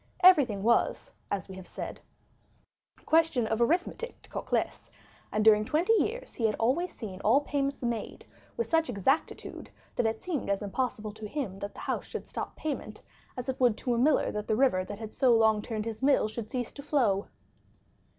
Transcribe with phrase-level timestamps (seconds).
[0.21, 1.99] Everything was as we have said,
[2.99, 4.89] a question of arithmetic to Cocles,
[5.31, 8.25] and during twenty years he had always seen all payments made
[8.57, 12.55] with such exactitude, that it seemed as impossible to him that the house should stop
[12.55, 13.03] payment,
[13.37, 16.01] as it would to a miller that the river that had so long turned his
[16.01, 17.27] mill should cease to flow.